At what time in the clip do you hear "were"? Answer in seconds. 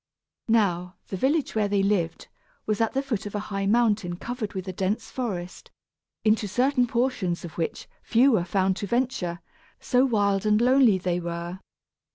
8.31-8.43, 11.19-11.59